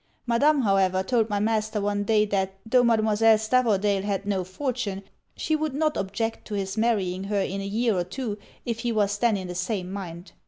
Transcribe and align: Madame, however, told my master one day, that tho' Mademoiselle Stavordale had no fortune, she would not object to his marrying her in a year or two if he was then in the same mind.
Madame, 0.25 0.63
however, 0.63 1.03
told 1.03 1.29
my 1.29 1.39
master 1.39 1.79
one 1.79 2.01
day, 2.03 2.25
that 2.25 2.55
tho' 2.65 2.81
Mademoiselle 2.83 3.37
Stavordale 3.37 4.01
had 4.01 4.25
no 4.25 4.43
fortune, 4.43 5.03
she 5.37 5.55
would 5.55 5.75
not 5.75 5.95
object 5.95 6.43
to 6.47 6.55
his 6.55 6.75
marrying 6.75 7.25
her 7.25 7.41
in 7.41 7.61
a 7.61 7.65
year 7.67 7.95
or 7.95 8.03
two 8.03 8.39
if 8.65 8.79
he 8.79 8.91
was 8.91 9.19
then 9.19 9.37
in 9.37 9.47
the 9.47 9.53
same 9.53 9.91
mind. 9.91 10.31